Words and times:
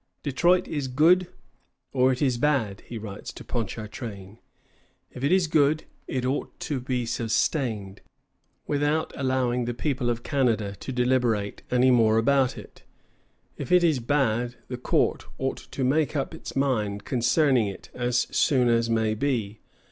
"Detroit 0.23 0.67
is 0.67 0.87
good, 0.87 1.27
or 1.93 2.11
it 2.11 2.23
is 2.23 2.39
bad," 2.39 2.81
he 2.87 2.97
writes 2.97 3.31
to 3.31 3.43
Ponchartrain. 3.43 4.39
"If 5.11 5.23
it 5.23 5.31
is 5.31 5.45
good, 5.45 5.83
it 6.07 6.25
ought 6.25 6.59
to 6.61 6.79
be 6.79 7.05
sustained, 7.05 8.01
without 8.65 9.13
allowing 9.15 9.65
the 9.65 9.75
people 9.75 10.09
of 10.09 10.23
Canada 10.23 10.75
to 10.79 10.91
deliberate 10.91 11.61
any 11.69 11.91
more 11.91 12.17
about 12.17 12.57
it. 12.57 12.81
If 13.57 13.71
it 13.71 13.83
is 13.83 13.99
bad, 13.99 14.55
the 14.69 14.77
court 14.77 15.25
ought 15.37 15.67
to 15.69 15.83
make 15.83 16.15
up 16.15 16.33
its 16.33 16.55
mind 16.55 17.05
concerning 17.05 17.67
it 17.67 17.91
as 17.93 18.25
soon 18.31 18.69
as 18.69 18.89
may 18.89 19.13
be. 19.13 19.59